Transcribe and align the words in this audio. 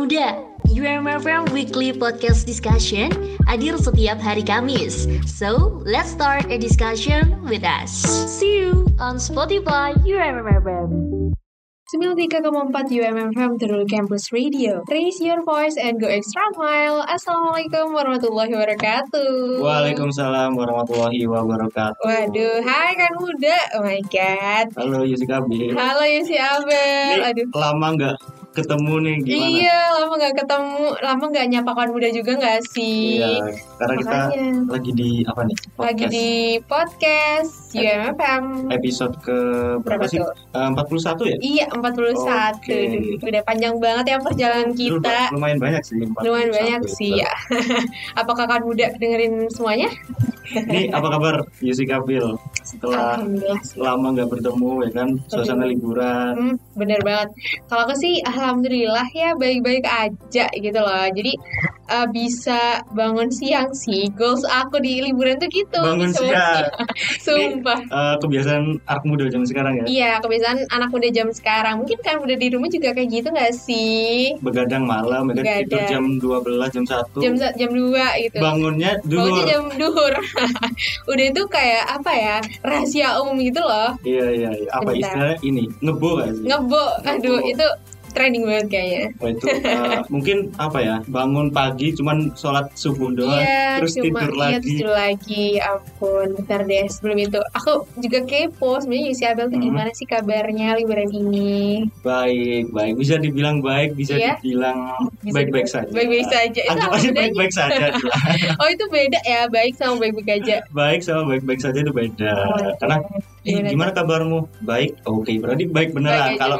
Muda, 0.00 0.32
UMFM 0.64 1.52
Weekly 1.52 1.92
Podcast 1.92 2.48
Discussion 2.48 3.12
hadir 3.44 3.76
setiap 3.76 4.16
hari 4.16 4.40
Kamis. 4.40 5.04
So, 5.28 5.84
let's 5.84 6.08
start 6.08 6.48
a 6.48 6.56
discussion 6.56 7.36
with 7.44 7.60
us. 7.68 7.92
See 8.40 8.64
you 8.64 8.88
on 8.96 9.20
Spotify 9.20 9.92
UMFM. 10.00 10.88
93,4 11.92 12.96
UMFM 12.96 13.60
Terul 13.60 13.84
Campus 13.84 14.32
Radio. 14.32 14.80
Raise 14.88 15.20
your 15.20 15.44
voice 15.44 15.76
and 15.76 16.00
go 16.00 16.08
extra 16.08 16.48
mile. 16.56 17.04
Assalamualaikum 17.04 17.92
warahmatullahi 17.92 18.56
wabarakatuh. 18.56 19.60
Waalaikumsalam 19.60 20.56
warahmatullahi 20.56 21.28
wabarakatuh. 21.28 22.00
Waduh, 22.00 22.64
hai 22.64 22.96
kan 22.96 23.12
muda. 23.20 23.58
Oh 23.76 23.84
my 23.84 24.00
god. 24.08 24.72
Halo 24.80 25.04
Yusi 25.04 25.28
Kabil. 25.28 25.76
Halo 25.76 26.08
Yusi 26.08 26.40
Abel. 26.40 27.20
Ini 27.20 27.36
Aduh. 27.36 27.46
lama 27.52 27.88
nggak 27.92 28.39
ketemu 28.50 28.94
nih 28.98 29.16
gimana? 29.22 29.46
Iya, 29.46 29.78
lama 29.94 30.14
gak 30.18 30.34
ketemu, 30.36 30.84
lama 30.98 31.24
gak 31.30 31.46
nyapa 31.46 31.70
kawan 31.70 31.90
muda 31.94 32.08
juga 32.10 32.32
gak 32.34 32.60
sih? 32.66 33.22
Iya, 33.22 33.54
karena 33.78 33.94
kita 33.94 34.10
Makanya. 34.26 34.50
lagi 34.66 34.90
di 34.90 35.10
apa 35.22 35.40
nih? 35.46 35.56
Lagi 35.56 35.70
Podcast. 35.78 36.10
di 36.10 36.28
podcast 36.66 37.52
UMFM. 37.72 38.44
episode 38.70 39.14
ke 39.22 39.38
berapa, 39.80 40.02
Berapa 40.02 40.04
sih? 40.10 40.18
Eh, 40.18 40.68
41 40.74 41.22
ya? 41.24 41.36
Iya, 41.38 41.64
41. 41.70 42.58
Oke. 42.58 42.74
Duh, 42.90 43.28
Udah 43.30 43.42
panjang 43.46 43.74
banget 43.78 44.04
ya 44.08 44.16
perjalanan 44.18 44.70
kita. 44.74 45.18
lumayan 45.30 45.58
banyak 45.62 45.82
sih. 45.86 45.94
41 45.94 46.26
Lumayan 46.26 46.50
banyak 46.50 46.82
sih 46.90 47.10
ya. 47.22 47.32
Apakah 48.20 48.50
kawan 48.50 48.66
muda 48.66 48.90
dengerin 48.98 49.46
semuanya? 49.48 49.86
Nih 50.50 50.90
apa 50.96 51.08
kabar 51.10 51.34
Yusi 51.62 51.86
Kabil? 51.86 52.24
Setelah 52.66 53.22
lama 53.78 54.06
nggak 54.14 54.28
bertemu 54.30 54.70
ya 54.86 54.90
kan, 54.94 55.08
suasana 55.30 55.64
liburan. 55.66 56.34
Hmm, 56.36 56.54
bener 56.74 57.00
banget. 57.06 57.30
Kalau 57.70 57.86
aku 57.86 57.94
sih 57.98 58.18
alhamdulillah 58.26 59.06
ya 59.14 59.34
baik-baik 59.38 59.86
aja 59.86 60.46
gitu 60.50 60.78
loh. 60.78 61.06
Jadi 61.14 61.32
eh, 61.90 62.06
bisa 62.14 62.86
bangun 62.94 63.28
siang 63.28 63.74
sih. 63.74 64.08
Goals 64.14 64.46
aku 64.46 64.78
di 64.78 65.02
liburan 65.02 65.36
tuh 65.36 65.50
gitu. 65.50 65.82
Bangun 65.82 66.14
siang. 66.14 66.70
Sumpah. 67.26 67.80
Eh, 67.82 68.14
kebiasaan 68.22 68.78
anak 68.86 69.04
muda 69.04 69.26
zaman 69.28 69.46
sekarang 69.46 69.74
ya. 69.82 69.84
Iya, 69.84 70.12
kebiasaan 70.22 70.70
anak 70.70 70.88
muda 70.94 71.08
jam 71.10 71.28
sekarang. 71.34 71.82
Mungkin 71.82 71.98
kan 72.00 72.22
udah 72.22 72.36
di 72.38 72.48
rumah 72.50 72.70
juga 72.70 72.94
kayak 72.94 73.08
gitu 73.10 73.28
gak 73.34 73.52
sih? 73.52 74.38
Begadang 74.40 74.86
malam, 74.86 75.28
ya 75.30 75.34
kan 75.36 75.44
tidur 75.66 75.80
Begadang. 75.82 75.90
jam 75.90 76.04
12, 76.22 76.70
jam 76.70 76.84
1. 76.86 77.18
Jam 77.20 77.32
jam 77.36 77.70
2 77.74 78.22
gitu. 78.24 78.38
Bangunnya 78.38 78.92
Bangunnya 79.02 79.02
duhur. 79.06 79.44
jam 79.48 79.62
duhur. 79.76 80.12
udah 81.10 81.24
itu 81.26 81.42
kayak 81.50 81.84
apa 81.90 82.12
ya? 82.14 82.36
Rahasia 82.62 83.08
umum 83.18 83.36
gitu 83.42 83.60
loh. 83.60 83.90
Iya 84.04 84.26
iya 84.30 84.50
iya. 84.54 84.70
Apa 84.72 84.90
Bentar. 84.92 85.00
istilahnya 85.02 85.36
ini? 85.42 85.64
Ngebo 85.82 86.08
gak 86.20 86.28
sih? 86.36 86.44
Ngebo. 86.46 86.84
Aduh, 87.04 87.38
Ngebo. 87.40 87.50
itu 87.50 87.66
trending 88.20 88.44
banget 88.44 88.66
kayaknya. 88.68 89.02
Wah 89.16 89.28
itu 89.32 89.44
eh, 89.48 89.98
mungkin 90.12 90.36
apa 90.56 90.78
ya? 90.78 90.96
Bangun 91.06 91.48
pagi 91.48 91.88
cuman 91.90 92.36
sholat 92.36 92.68
subuh 92.74 93.08
doang, 93.10 93.32
Iya, 93.32 93.80
terus 93.80 93.96
cuma 93.96 94.20
tidur 94.20 94.28
iya, 94.28 94.40
lagi. 94.44 94.68
tidur 94.68 94.90
lagi. 94.92 95.44
Ya 95.56 95.64
Ampun, 95.72 96.28
bentar 96.36 96.60
deh. 96.62 96.84
Sebelum 96.84 97.16
itu, 97.16 97.40
aku 97.50 97.72
juga 97.96 98.20
kepo. 98.22 98.76
Sebenarnya 98.76 99.04
Yusi 99.08 99.24
Abel 99.24 99.48
tuh 99.48 99.56
Hmm. 99.56 99.66
gimana 99.66 99.90
sih 99.90 100.04
kabarnya 100.04 100.76
liburan 100.76 101.08
ini? 101.08 101.88
Baik 102.00 102.68
baik. 102.70 102.92
Bisa 102.94 103.16
dibilang 103.16 103.60
baik, 103.60 103.94
bisa 103.94 104.14
Iya. 104.14 104.36
dibilang 104.36 104.92
baik-baik 105.34 105.64
saja. 105.64 105.88
Baik-baik 105.88 106.26
saja. 106.26 106.60
Itu 106.60 106.76
apa 106.82 106.96
baik-baik 107.00 107.52
saja. 107.52 107.86
Oh, 108.60 108.68
itu 108.68 108.84
beda 108.88 109.16
ya, 109.22 109.48
baik 109.48 109.72
sama 109.74 109.96
baik-baik 109.96 110.42
aja. 110.42 110.56
baik 110.70 111.00
sama 111.00 111.24
baik-baik 111.26 111.60
saja 111.60 111.78
itu 111.78 111.88
beda. 111.90 112.32
Oh, 112.46 112.72
Karena 112.76 112.96
eh, 113.42 113.62
Gimana 113.64 113.90
kabarmu? 113.90 114.44
Baik. 114.60 115.00
Oke, 115.06 115.38
berarti 115.38 115.64
baik 115.64 115.94
beneran. 115.94 116.36
Kalau. 116.36 116.58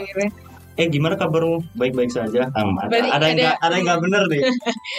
Eh 0.81 0.89
gimana 0.89 1.15
kabarmu? 1.21 1.61
Baik-baik 1.77 2.09
saja. 2.09 2.49
Hmm, 2.57 2.81
ada, 2.81 2.89
ada 2.89 3.05
yang 3.05 3.13
ada- 3.13 3.29
nggak 3.37 3.57
ada 3.61 3.75
yang 3.77 3.85
nggak 3.85 4.01
bener 4.09 4.23
deh. 4.33 4.43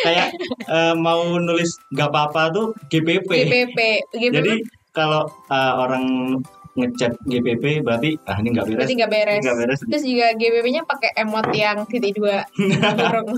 Kayak 0.06 0.28
eh, 0.70 0.94
mau 0.94 1.22
nulis 1.42 1.74
nggak 1.90 2.10
apa-apa 2.14 2.42
tuh 2.54 2.68
GPP. 2.94 3.26
GPP. 3.26 3.80
GPP 4.14 4.36
Jadi 4.38 4.54
kalau 4.92 5.32
uh, 5.48 5.74
orang 5.88 6.38
ngechat 6.72 7.12
GPP 7.28 7.84
berarti 7.84 8.16
ah 8.28 8.38
ini 8.40 8.56
nggak 8.56 8.66
beres. 8.68 8.78
berarti 8.80 8.94
nggak 8.96 9.12
beres. 9.12 9.42
Nggak 9.44 9.58
beres. 9.60 9.80
Terus 9.88 10.04
juga 10.06 10.28
GPP-nya 10.36 10.82
pakai 10.88 11.10
emot 11.20 11.48
yang 11.52 11.78
titik 11.88 12.16
dua. 12.16 12.44
kurung. 13.02 13.30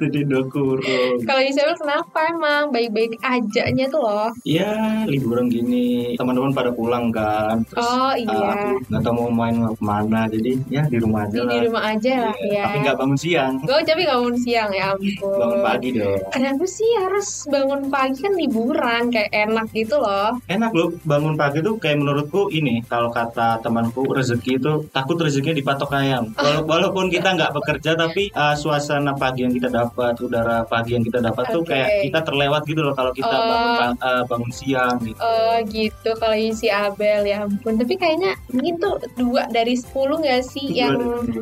Jadi 0.00 0.20
dokurung. 0.28 1.14
Kalau 1.24 1.40
Yusi 1.44 1.60
Abel 1.62 1.76
kenapa 1.76 2.20
emang? 2.28 2.62
Baik-baik 2.70 3.16
ajanya 3.20 3.86
tuh 3.88 4.00
loh. 4.02 4.28
Ya 4.44 5.04
liburan 5.06 5.48
gini 5.48 6.14
teman-teman 6.16 6.52
pada 6.52 6.70
pulang 6.72 7.08
kan. 7.10 7.64
Terus 7.68 7.80
Oh 7.80 8.12
uh, 8.12 8.14
iya. 8.14 8.50
aku 8.54 8.68
nggak 8.92 9.02
tahu 9.02 9.14
mau 9.16 9.30
main 9.32 9.56
ke 9.56 9.82
mana 9.82 10.20
jadi 10.28 10.52
ya 10.68 10.82
di 10.86 10.98
rumah 11.00 11.26
aja 11.26 11.34
Di, 11.34 11.40
lah. 11.40 11.50
di 11.50 11.58
rumah 11.66 11.82
aja 11.86 12.12
lah 12.28 12.34
Iya, 12.40 12.52
ya. 12.52 12.64
Tapi 12.64 12.78
nggak 12.84 12.96
bangun 12.98 13.18
siang. 13.18 13.52
Gue 13.64 13.78
tapi 13.82 14.02
bangun 14.06 14.36
siang 14.36 14.70
ya 14.70 14.84
ampun. 14.92 15.38
Bangun 15.40 15.60
pagi 15.64 15.88
dong. 15.96 16.20
Kenapa 16.30 16.64
sih 16.66 16.90
harus 17.00 17.28
bangun 17.48 17.82
pagi 17.88 18.18
kan 18.20 18.32
liburan 18.36 19.02
kayak 19.08 19.30
enak 19.32 19.66
gitu 19.72 19.96
loh. 19.98 20.36
Enak 20.46 20.70
loh 20.72 20.88
bangun 21.04 21.34
pagi 21.34 21.58
tuh 21.60 21.74
kayak 21.80 21.98
menurutku 22.00 22.49
ini 22.50 22.82
kalau 22.84 23.08
kata 23.08 23.62
temanku 23.62 24.04
rezeki 24.04 24.58
itu 24.58 24.72
takut 24.90 25.16
rezekinya 25.16 25.54
dipatok 25.54 25.94
ayam. 25.94 26.34
Wala- 26.34 26.62
Walaupun 26.80 27.06
kita 27.08 27.36
nggak 27.36 27.52
bekerja 27.52 27.92
tapi 27.94 28.32
uh, 28.32 28.52
suasana 28.52 29.12
pagi 29.12 29.44
yang 29.44 29.52
kita 29.52 29.68
dapat, 29.68 30.16
udara 30.18 30.64
pagi 30.64 30.96
yang 30.96 31.04
kita 31.04 31.20
dapat 31.20 31.44
tuh 31.48 31.60
Oke. 31.60 31.70
kayak 31.70 32.08
kita 32.08 32.18
terlewat 32.24 32.62
gitu 32.64 32.80
loh 32.80 32.94
kalau 32.96 33.12
kita 33.12 33.28
Oh. 33.30 33.44
bangun 33.46 33.94
uh, 34.00 34.22
bangun 34.24 34.50
siang 34.50 34.96
gitu. 35.00 35.20
Oh 35.20 35.56
gitu 35.68 36.10
kalau 36.16 36.34
isi 36.34 36.66
Abel 36.66 37.22
ya 37.24 37.44
ampun. 37.44 37.76
Tapi 37.76 37.94
kayaknya 37.94 38.32
mungkin 38.50 38.74
tuh 38.76 38.96
dua 39.14 39.44
dari 39.48 39.76
sepuluh 39.76 40.18
gak 40.18 40.42
sih 40.42 40.72
Dua 40.72 40.78
yang 40.80 40.94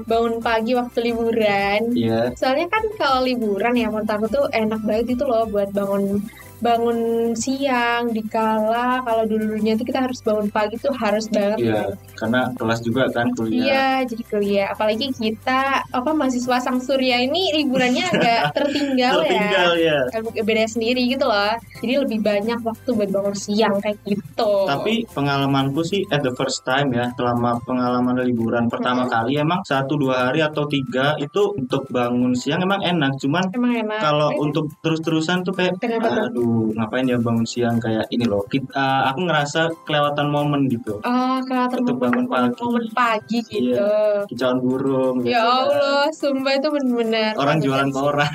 bangun 0.04 0.42
pagi 0.42 0.74
waktu 0.74 0.98
liburan. 1.06 1.80
Iya. 1.94 2.34
Soalnya 2.34 2.66
kan 2.68 2.82
kalau 2.98 3.22
liburan 3.22 3.72
ya 3.72 3.88
menurut 3.88 4.10
aku 4.10 4.26
tuh 4.26 4.44
enak 4.50 4.82
banget 4.82 5.14
itu 5.14 5.24
loh 5.24 5.46
buat 5.46 5.70
bangun 5.70 6.18
bangun 6.58 6.98
siang 7.32 8.10
dikala 8.10 9.00
kalau 9.00 9.24
dulunya 9.24 9.72
tuh 9.72 9.82
kita 9.82 10.02
harus 10.02 10.18
bangun 10.20 10.48
pagi 10.48 10.76
tuh 10.76 10.90
harus 10.92 11.26
banget 11.26 11.58
Iya, 11.60 11.74
kan. 11.74 11.88
karena 12.16 12.40
kelas 12.52 12.80
juga 12.80 13.02
kan 13.08 13.26
kuliah. 13.32 13.62
Iya, 13.62 13.86
jadi 14.06 14.22
kuliah. 14.24 14.66
Apalagi 14.70 15.06
kita 15.10 15.60
apa 15.84 16.10
mahasiswa 16.10 16.56
Sang 16.58 16.78
Surya 16.78 17.18
ini 17.20 17.54
liburannya 17.54 18.04
agak 18.04 18.40
tertinggal, 18.52 19.14
Tertinggal 19.22 19.70
ya. 19.76 19.98
ya. 20.08 20.18
Beda 20.38 20.64
sendiri 20.66 21.06
gitu 21.06 21.24
loh. 21.24 21.54
Jadi 21.78 21.94
lebih 21.96 22.18
banyak 22.20 22.58
waktu 22.60 22.88
buat 22.90 23.08
bangun 23.08 23.34
siang 23.34 23.78
kayak 23.78 23.98
gitu. 24.04 24.50
Tapi 24.64 25.06
pengalamanku 25.08 25.80
sih 25.82 26.02
at 26.08 26.20
the 26.20 26.34
first 26.34 26.62
time 26.62 26.90
ya, 26.90 27.10
selama 27.14 27.58
pengalaman 27.62 28.18
liburan 28.20 28.66
pertama 28.66 28.88
Mm-hmm. 28.98 29.14
kali 29.14 29.32
emang 29.36 29.60
satu 29.62 29.94
dua 29.94 30.26
hari 30.26 30.40
atau 30.40 30.64
tiga 30.64 31.14
itu 31.16 31.54
untuk 31.54 31.86
bangun 31.88 32.34
siang 32.34 32.58
emang 32.58 32.82
enak. 32.82 33.14
Cuman 33.16 33.44
emang 33.52 33.72
enak. 33.78 34.00
kalau 34.00 34.28
Eh, 34.28 34.40
untuk 34.40 34.68
terus-terusan 34.80 35.40
tuh 35.40 35.52
kayak 35.52 35.78
Kenapa 35.78 36.28
tuh? 36.28 36.47
Ngapain 36.74 37.06
ya 37.06 37.18
bangun 37.18 37.44
siang 37.44 37.78
kayak 37.78 38.06
ini 38.10 38.24
loh. 38.24 38.42
Kit- 38.46 38.70
uh, 38.72 39.08
aku 39.10 39.24
ngerasa 39.24 39.60
kelewatan 39.84 40.28
momen 40.28 40.68
gitu. 40.68 40.98
Oh, 41.02 41.38
kalau 41.46 41.68
Untuk 41.74 41.96
bangun 41.98 42.26
pagi. 42.26 42.58
momen 42.60 42.86
pagi 42.92 43.38
gitu. 43.46 43.76
Iya. 43.76 44.24
Kicauan 44.26 44.58
burung 44.58 45.22
gitu. 45.22 45.32
Ya 45.32 45.40
kan. 45.42 45.52
Allah, 45.68 46.06
sumpah 46.12 46.52
itu 46.56 46.68
bener-bener 46.68 47.32
Orang 47.36 47.58
jualan 47.60 47.90
koran. 47.90 48.32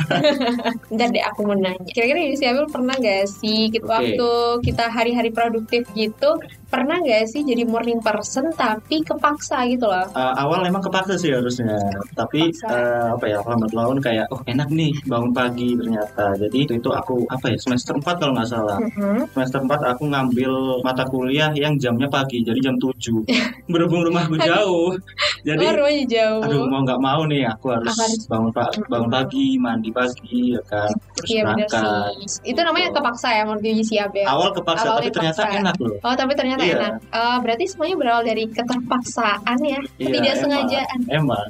Ntar 0.93 1.07
deh 1.09 1.23
aku 1.23 1.39
mau 1.43 1.55
nanya. 1.57 1.81
Kira-kira 1.89 2.19
Yusi 2.23 2.45
Abel 2.45 2.67
pernah 2.69 2.95
gak 2.95 3.25
sih 3.29 3.69
gitu, 3.69 3.85
Oke. 3.85 3.93
waktu 3.93 4.29
kita 4.65 4.85
hari-hari 4.89 5.29
produktif 5.29 5.85
gitu, 5.93 6.37
pernah 6.73 6.97
gak 6.99 7.29
sih 7.29 7.41
jadi 7.43 7.63
morning 7.63 8.01
person 8.01 8.49
tapi 8.51 8.99
kepaksa 8.99 9.61
gitu 9.67 9.85
loh? 9.85 10.09
Uh, 10.11 10.33
awal 10.35 10.63
emang 10.63 10.81
kepaksa 10.81 11.13
sih 11.15 11.29
harusnya, 11.29 11.77
tapi 12.11 12.49
Kepaksa. 12.49 12.65
uh, 12.67 13.07
apa 13.13 13.25
ya 13.27 13.37
lambat 13.39 13.71
laun 13.71 13.97
kayak 13.99 14.25
oh 14.27 14.41
enak 14.43 14.65
nih 14.69 14.89
bangun 15.05 15.29
pagi 15.31 15.77
ternyata. 15.77 16.33
Jadi 16.35 16.57
itu, 16.59 16.73
itu 16.73 16.89
aku 16.89 17.29
apa 17.29 17.45
ya 17.47 17.57
semester 17.59 17.93
4 17.93 18.17
kalau 18.17 18.33
nggak 18.33 18.49
salah. 18.49 18.81
Mhm. 18.81 19.29
Semester 19.29 19.59
4 19.61 19.69
aku 19.87 20.03
ngambil 20.07 20.51
mata 20.81 21.05
kuliah 21.05 21.53
yang 21.53 21.77
jamnya 21.77 22.09
pagi, 22.09 22.41
jadi 22.41 22.57
jam 22.59 22.75
7. 22.75 23.21
Berhubung 23.71 24.01
rumahku 24.03 24.33
jauh. 24.35 24.97
Jadi 25.43 25.61
oh, 25.61 25.73
rumahnya 25.75 26.03
jauh. 26.07 26.41
aduh 26.41 26.65
mau 26.65 26.81
nggak 26.81 26.99
mau 26.99 27.21
nih 27.23 27.45
aku 27.45 27.69
harus 27.69 27.93
harus- 27.93 28.25
bangun 28.25 28.49
pa- 28.49 28.73
bangun 28.87 29.11
pagi, 29.11 29.55
mandi 29.55 29.89
pagi 29.89 30.57
ya 30.57 30.61
kan. 30.65 30.89
Terus 31.13 31.29
Iya 31.29 31.41
berangkat. 31.45 31.83
sih. 32.25 32.49
Itu 32.49 32.59
namanya 32.59 32.89
kepaksa 32.91 33.27
ya 33.29 33.43
menurut 33.43 33.61
Yusi 33.63 33.95
Abel. 33.95 34.25
Awal 34.25 34.49
kepaksa 34.51 34.87
Awalnya 34.89 35.03
tapi 35.03 35.09
ternyata 35.13 35.41
paksa. 35.43 35.59
enak 35.59 35.75
loh. 35.77 35.95
Oh 36.01 36.15
tapi 36.15 36.33
ternyata 36.33 36.62
Iya. 36.63 36.75
enak. 36.77 36.93
Eh, 37.05 37.37
berarti 37.39 37.65
semuanya 37.65 37.95
berawal 37.95 38.23
dari 38.23 38.43
keterpaksaan 38.47 39.57
ya, 39.59 39.79
Iya, 39.97 40.07
tidak 40.09 40.23
emang. 40.25 40.41
sengajaan. 40.41 40.99
Emang, 41.13 41.45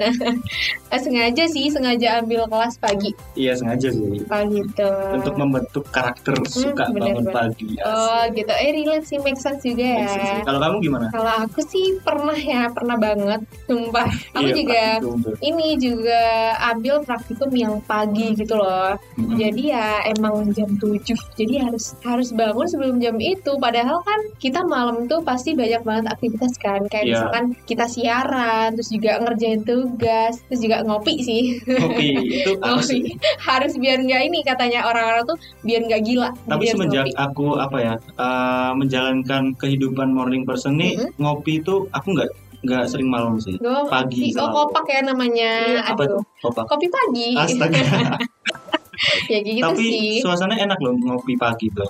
Eh, 0.90 1.00
sengaja 1.00 1.44
sih, 1.48 1.66
sengaja 1.68 2.20
ambil 2.20 2.46
kelas 2.46 2.78
pagi. 2.78 3.10
iya 3.34 3.54
sengaja 3.54 3.90
sih. 3.90 4.22
Oh 4.24 4.42
gitu. 4.46 4.90
Untuk 5.12 5.34
membentuk 5.36 5.86
karakter 5.90 6.38
suka 6.46 6.86
Hmm, 6.86 6.94
bener 6.94 7.14
bangun 7.16 7.26
pagi. 7.30 7.70
Oh 7.82 8.22
gitu. 8.30 8.52
Eh 8.52 8.72
relate 8.72 9.04
sih 9.04 9.18
make 9.18 9.38
sense 9.38 9.64
juga 9.64 9.82
ya. 10.00 10.44
Kalau 10.44 10.60
kamu 10.60 10.76
gimana? 10.82 11.06
Kalau 11.10 11.34
aku 11.42 11.62
sih 11.64 11.98
pernah 12.00 12.36
ya, 12.36 12.70
pernah 12.70 12.96
banget. 12.96 13.42
Sumpah. 13.66 14.06
Aku 14.36 14.44
Iya, 14.44 14.56
juga 14.56 14.82
praktikum 15.00 15.18
ini 15.42 15.68
juga 15.78 16.22
ambil 16.64 16.96
praktikum 17.02 17.50
yang 17.52 17.76
pagi 17.84 18.34
gitu 18.34 18.54
loh. 18.54 18.94
Mm-mm. 19.16 19.36
Jadi 19.36 19.62
ya 19.68 19.88
emang 20.10 20.50
jam 20.52 20.70
7. 20.76 21.16
Jadi 21.34 21.54
harus 21.60 21.94
harus 22.04 22.30
bangun 22.30 22.66
sebelum 22.66 22.98
jam 22.98 23.18
itu. 23.18 23.56
Padahal 23.56 24.02
kan 24.02 24.20
kita 24.38 24.62
malam 24.64 25.03
tuh 25.06 25.22
pasti 25.22 25.54
banyak 25.54 25.82
banget 25.82 26.06
aktivitas 26.08 26.54
kan. 26.56 26.82
Kayak 26.86 27.04
Iya. 27.04 27.12
misalkan 27.14 27.46
kita 27.64 27.86
siaran, 27.86 28.68
terus 28.74 28.90
juga 28.90 29.12
ngerjain 29.20 29.62
tugas, 29.62 30.34
terus 30.46 30.60
juga 30.60 30.82
ngopi 30.82 31.16
sih. 31.20 31.44
Kopi 31.62 32.08
itu 32.36 32.52
harus 32.62 32.88
ngopi. 32.88 33.14
harus 33.40 33.74
biar 33.76 33.98
nggak 34.00 34.22
ini 34.24 34.40
katanya 34.42 34.80
orang-orang 34.84 35.24
tuh 35.26 35.38
biar 35.62 35.82
nggak 35.82 36.02
gila. 36.02 36.30
Tapi 36.44 36.64
semenjak 36.66 37.06
ngopi. 37.06 37.16
aku 37.16 37.48
apa 37.56 37.78
ya 37.78 37.94
uh, 38.16 38.72
menjalankan 38.74 39.54
kehidupan 39.56 40.10
morning 40.10 40.44
person 40.44 40.76
nih 40.76 40.96
ngopi 41.16 41.60
itu 41.60 41.88
aku 41.90 42.08
nggak 42.12 42.30
nggak 42.64 42.84
sering 42.88 43.08
malam 43.08 43.36
sih. 43.38 43.56
Ngopi. 43.58 43.90
pagi 43.90 44.22
Oh, 44.32 44.48
selalu. 44.48 44.54
kopak 44.56 44.86
ya 44.88 45.02
namanya. 45.04 45.52
Apa 45.84 46.04
Aduh. 46.04 46.18
tuh? 46.18 46.24
Kopak. 46.42 46.66
Kopi 46.66 46.88
pagi. 46.88 47.28
Astaga. 47.36 47.82
ya 49.32 49.40
gitu 49.42 49.60
Tapi 49.60 49.84
sih. 49.84 50.22
suasana 50.22 50.56
enak 50.56 50.80
loh 50.80 50.96
ngopi 50.96 51.36
pagi 51.36 51.68
tuh. 51.70 51.90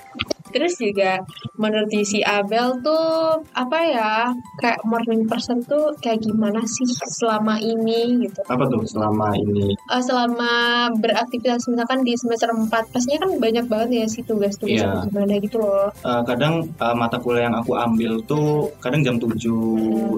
Terus 0.53 0.73
juga 0.77 1.19
menurut 1.57 1.89
si 2.05 2.21
Abel 2.21 2.77
tuh 2.85 3.41
apa 3.57 3.77
ya 3.83 4.13
kayak 4.61 4.79
morning 4.85 5.25
person 5.25 5.59
tuh 5.65 5.93
kayak 5.99 6.21
gimana 6.21 6.61
sih 6.63 6.87
selama 7.19 7.57
ini 7.57 8.27
gitu. 8.27 8.39
Apa 8.47 8.69
tuh 8.69 8.85
selama 8.85 9.33
ini? 9.33 9.73
Eh, 9.73 10.01
selama 10.03 10.53
beraktivitas 10.97 11.65
misalkan 11.69 12.05
di 12.05 12.13
semester 12.15 12.53
4 12.53 12.69
pastinya 12.93 13.25
kan 13.25 13.31
banyak 13.41 13.65
banget 13.67 13.89
ya 14.03 14.05
sih 14.05 14.23
tugas-tugas 14.23 14.83
apa 14.83 15.09
gimana 15.09 15.33
gitu 15.41 15.57
loh. 15.57 15.89
Uh, 16.05 16.21
kadang 16.23 16.69
uh, 16.77 16.95
mata 16.95 17.17
kuliah 17.17 17.49
yang 17.49 17.57
aku 17.57 17.73
ambil 17.73 18.21
tuh 18.29 18.69
kadang 18.79 19.01
jam 19.01 19.17
7 19.17 19.33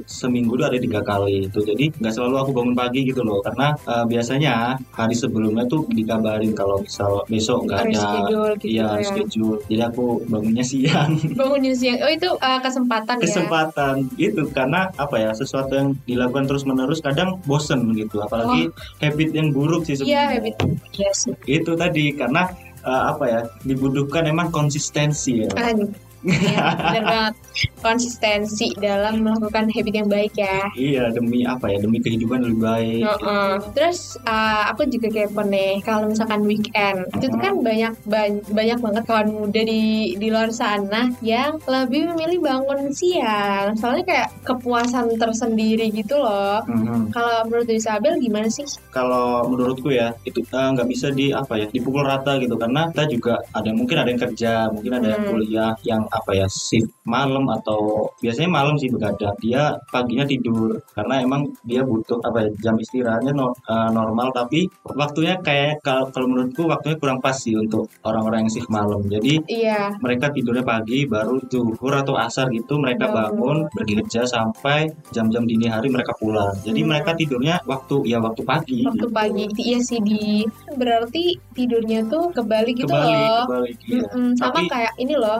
seminggu 0.05 0.57
tuh 0.59 0.67
ada 0.67 0.77
tiga 0.81 0.99
kali 1.05 1.47
itu 1.47 1.59
jadi 1.61 1.85
nggak 2.01 2.13
selalu 2.13 2.35
aku 2.41 2.51
bangun 2.51 2.75
pagi 2.75 3.01
gitu 3.05 3.21
loh 3.21 3.39
karena 3.45 3.77
uh, 3.85 4.03
biasanya 4.03 4.75
hari 4.91 5.15
sebelumnya 5.15 5.63
tuh 5.69 5.85
dikabarin 5.93 6.51
kalau 6.57 6.81
misal 6.81 7.21
besok 7.29 7.69
nggak 7.69 7.79
ada 7.85 7.97
schedule 7.97 8.51
gitu 8.59 8.65
iya 8.75 8.87
ya. 8.99 9.05
schedule 9.05 9.57
jadi 9.69 9.83
aku 9.89 10.24
bangunnya 10.27 10.65
siang 10.65 11.17
Bangunin 11.39 11.75
siang. 11.75 11.99
Oh 12.03 12.11
itu 12.11 12.29
eh, 12.29 12.59
kesempatan, 12.61 13.15
ya. 13.19 13.23
kesempatan 13.25 13.95
itu 14.19 14.41
karena 14.51 14.89
apa 14.97 15.15
ya 15.17 15.31
sesuatu 15.33 15.71
yang 15.73 15.89
dilakukan 16.05 16.45
terus 16.49 16.63
menerus 16.67 16.99
kadang 17.01 17.39
bosen 17.45 17.93
gitu 17.95 18.21
apalagi 18.21 18.69
habit 19.01 19.29
yang 19.33 19.49
buruk 19.55 19.83
sih 19.87 19.95
Oh. 19.95 20.03
Iya, 20.03 20.27
sebenarnya 20.27 20.35
habit. 20.37 20.55
Iya 20.95 21.09
sih. 21.15 21.33
itu 21.47 21.71
tadi 21.73 22.03
karena 22.13 22.51
uh, 22.85 23.03
apa 23.15 23.23
ya 23.25 23.39
dibutuhkan 23.63 24.27
emang 24.29 24.51
konsistensi 24.53 25.41
ya 25.45 25.49
Aduh. 25.55 25.89
Iya, 26.25 26.65
bener 26.75 27.03
banget. 27.03 27.33
Konsistensi 27.79 28.67
dalam 28.75 29.21
melakukan 29.21 29.69
habit 29.69 29.93
yang 29.95 30.09
baik 30.09 30.33
ya. 30.35 30.67
iya 30.75 31.07
demi 31.07 31.45
apa 31.45 31.69
ya 31.69 31.77
demi 31.77 31.97
kehidupan 31.97 32.41
lebih 32.41 32.59
baik 32.59 33.01
Heeh. 33.05 33.49
Terus 33.71 33.99
uh, 34.21 34.67
aku 34.67 34.83
juga 34.87 35.07
kepo 35.07 35.41
nih 35.41 35.79
kalau 35.79 36.09
misalkan 36.09 36.43
weekend 36.43 37.05
itu 37.13 37.25
tuh 37.25 37.39
kan 37.39 37.53
banyak 37.57 37.93
ban- 38.03 38.43
banyak 38.47 38.79
banget 38.79 39.03
kawan 39.05 39.29
muda 39.29 39.61
di 39.61 39.83
di 40.15 40.27
luar 40.27 40.49
sana 40.49 41.13
yang 41.21 41.61
lebih 41.63 42.09
memilih 42.09 42.41
bangun 42.41 42.89
siang. 42.91 43.71
Soalnya 43.75 44.03
kayak 44.03 44.27
kepuasan 44.43 45.15
tersendiri 45.15 45.87
gitu 45.91 46.17
loh. 46.17 46.59
Mhm. 46.65 47.11
Kalau 47.11 47.45
menurut 47.45 47.69
Isabel 47.69 48.17
gimana 48.17 48.49
sih? 48.49 48.65
kalau 48.89 49.43
menurutku 49.45 49.91
ya 49.91 50.15
itu 50.23 50.39
uh, 50.49 50.71
nggak 50.71 50.87
bisa 50.87 51.11
di 51.11 51.29
apa 51.29 51.53
ya 51.55 51.67
dipukul 51.67 52.01
rata 52.01 52.39
gitu 52.39 52.55
karena 52.55 52.87
kita 52.89 53.03
juga 53.09 53.33
ada 53.51 53.69
mungkin 53.69 53.95
ada 53.97 54.07
yang 54.07 54.21
kerja 54.21 54.51
mungkin 54.69 54.91
ada 54.93 55.07
yang 55.07 55.21
Hmm. 55.21 55.31
kuliah 55.31 55.71
yang 55.81 56.03
apa 56.15 56.31
ya 56.33 56.47
shift 56.47 56.89
malam 57.03 57.45
atau 57.47 58.09
biasanya 58.17 58.49
malam 58.49 58.75
sih 58.75 58.87
begadang 58.87 59.35
dia 59.37 59.61
paginya 59.87 60.23
tidur 60.23 60.79
karena 60.91 61.21
emang 61.21 61.41
dia 61.61 61.81
butuh 61.81 62.17
apa 62.19 62.43
ya 62.43 62.49
jam 62.61 62.75
istirahatnya 62.75 63.31
no- 63.31 63.53
uh, 63.65 63.89
normal 63.89 64.31
tapi 64.31 64.65
waktunya 64.85 65.35
kayak 65.37 65.79
kalau 65.79 66.07
kalau 66.09 66.27
menurutku 66.27 66.65
waktunya 66.65 66.95
kurang 66.95 67.19
pas 67.19 67.35
sih 67.35 67.53
untuk 67.53 67.85
orang-orang 68.01 68.43
yang 68.43 68.51
shift 68.51 68.69
malam 68.69 69.03
jadi 69.05 69.37
Iya, 69.45 69.93
mereka 69.99 70.29
tidurnya 70.29 70.63
pagi 70.63 71.05
baru 71.05 71.37
zuhur 71.45 71.93
atau 71.93 72.15
asar 72.15 72.49
gitu 72.49 72.75
mereka 72.75 73.07
Bangun. 73.07 73.35
bangun 73.35 73.57
bekerja 73.71 74.25
sampai 74.25 74.85
jam-jam 75.09 75.43
dini 75.43 75.65
hari 75.65 75.87
mereka 75.87 76.15
pulang 76.15 76.55
jadi 76.61 76.79
Hmm. 76.81 76.89
mereka 76.89 77.11
tidurnya 77.13 77.55
waktu 77.63 77.95
ya 78.05 78.17
waktu 78.17 78.41
pagi 78.41 78.79
waktu 78.83 79.07
pagi. 79.09 79.43
Iya 79.57 79.79
sih 79.79 79.99
di 79.99 80.43
berarti 80.73 81.23
tidurnya 81.51 82.05
tuh 82.05 82.29
kebalik 82.31 82.75
gitu 82.75 82.87
kebalik 82.87 83.15
loh. 83.15 83.43
kebalik 83.45 83.77
iya. 83.85 84.01
Mm-mm, 84.05 84.27
sama 84.35 84.49
Tapi- 84.55 84.69
kayak 84.69 84.93
ini 84.97 85.13
loh 85.15 85.39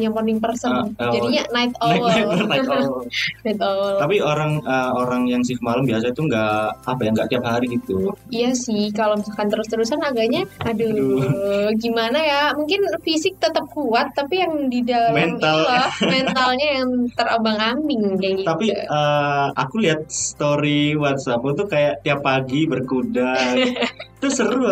kebalikannya 0.00 0.10
morning 0.10 0.38
person 0.40 0.72
Ah, 0.96 1.06
oh. 1.06 1.12
jadinya 1.12 1.42
night 1.50 1.74
owl 1.82 2.00
naik- 2.02 2.48
naik 2.48 2.66
owl. 2.66 2.96
night 3.44 3.60
owl 3.60 3.92
tapi 3.98 4.16
orang 4.18 4.52
uh, 4.64 4.90
orang 4.94 5.22
yang 5.26 5.42
shift 5.42 5.60
malam 5.60 5.84
biasa 5.84 6.08
itu 6.08 6.22
nggak 6.22 6.56
apa 6.80 7.00
ya 7.00 7.10
nggak 7.12 7.28
tiap 7.28 7.44
hari 7.44 7.66
gitu 7.70 8.12
Iya 8.30 8.54
sih, 8.54 8.88
kalau 8.90 9.18
misalkan 9.18 9.50
terus-terusan 9.50 9.98
agaknya, 10.00 10.46
aduh, 10.60 10.86
Aduh. 10.88 11.68
gimana 11.76 12.16
ya? 12.16 12.42
Mungkin 12.54 12.78
fisik 13.00 13.36
tetap 13.36 13.66
kuat, 13.68 14.14
tapi 14.14 14.38
yang 14.38 14.68
di 14.68 14.80
dalam 14.80 15.12
Mental. 15.12 15.58
loh, 15.60 15.88
mentalnya 16.00 16.68
yang 16.78 16.88
terabang-ambing 17.12 18.16
kayak 18.16 18.34
gitu. 18.38 18.48
tapi 18.48 18.66
uh, 18.86 19.50
aku 19.52 19.74
lihat 19.80 20.06
story 20.06 20.94
WhatsApp 20.94 21.42
tuh 21.42 21.66
kayak 21.66 22.00
tiap 22.00 22.22
pagi 22.22 22.64
berkuda 22.64 23.34
itu 24.20 24.28
seru 24.28 24.68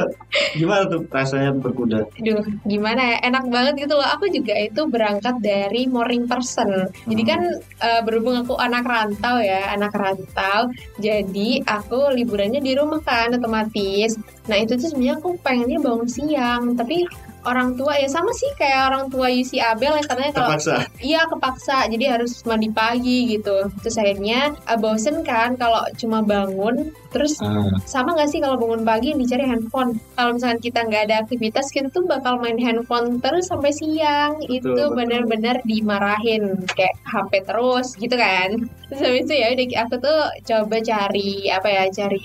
gimana 0.53 0.85
tuh 0.93 1.09
rasanya 1.09 1.57
berkuda 1.57 2.05
Aduh, 2.21 2.45
gimana 2.69 3.17
ya? 3.17 3.33
Enak 3.33 3.45
banget 3.49 3.75
gitu 3.89 3.97
loh. 3.97 4.05
Aku 4.05 4.29
juga 4.29 4.53
itu 4.53 4.85
berangkat 4.85 5.41
dari 5.41 5.89
morning 5.89 6.29
person. 6.29 6.93
Jadi 7.09 7.23
kan 7.25 7.41
eh, 7.57 8.01
berhubung 8.05 8.45
aku 8.45 8.61
anak 8.61 8.85
rantau 8.85 9.41
ya, 9.41 9.73
anak 9.73 9.97
rantau. 9.97 10.69
Jadi 11.01 11.65
aku 11.65 12.13
liburannya 12.13 12.61
di 12.61 12.77
rumah 12.77 13.01
kan 13.01 13.33
otomatis. 13.33 14.21
Nah 14.51 14.57
itu 14.61 14.77
tuh 14.77 14.93
sebenarnya 14.93 15.17
aku 15.17 15.41
pengennya 15.41 15.79
bangun 15.81 16.09
siang, 16.11 16.77
tapi 16.77 17.09
orang 17.49 17.75
tua 17.79 17.97
ya 17.97 18.09
sama 18.13 18.31
sih 18.37 18.51
kayak 18.61 18.93
orang 18.93 19.05
tua 19.09 19.27
UC 19.33 19.53
Abel 19.61 19.97
yang 19.97 20.07
katanya 20.07 20.33
kalau 20.37 20.49
terpaksa 20.53 20.75
Iya 20.99 21.21
kepaksa, 21.31 21.77
jadi 21.93 22.05
harus 22.19 22.33
mandi 22.45 22.69
pagi 22.71 23.19
gitu. 23.33 23.71
Terus 23.81 23.97
akhirnya 23.97 24.53
ah, 24.69 24.77
bosen 24.77 25.25
kan 25.25 25.57
kalau 25.57 25.83
cuma 25.97 26.21
bangun. 26.23 26.93
Terus 27.09 27.41
Ah, 27.41 27.65
sama 27.89 28.13
nggak 28.13 28.29
sih 28.29 28.41
kalau 28.45 28.61
bangun 28.61 28.85
pagi 28.85 29.15
yang 29.15 29.21
dicari 29.23 29.45
handphone? 29.49 29.97
Kalau 30.13 30.37
misalkan 30.37 30.61
kita 30.61 30.79
nggak 30.85 31.03
ada 31.09 31.17
aktivitas, 31.25 31.73
kita 31.73 31.89
tuh 31.89 32.05
bakal 32.05 32.37
main 32.43 32.59
handphone 32.61 33.23
terus 33.25 33.49
sampai 33.49 33.73
siang. 33.73 34.37
itu 34.49 34.65
betul. 34.65 34.97
benar-benar 34.97 35.57
dimarahin 35.65 36.57
kayak 36.77 36.95
HP 37.05 37.33
terus 37.49 37.97
gitu 37.97 38.17
kan. 38.17 38.49
Terus 38.89 39.01
habis 39.05 39.23
itu 39.29 39.35
ya 39.37 39.47
udah 39.53 39.67
aku 39.85 39.95
tuh 40.01 40.19
coba 40.49 40.77
cari 40.81 41.53
apa 41.53 41.69
ya 41.69 41.85
cari 41.93 42.21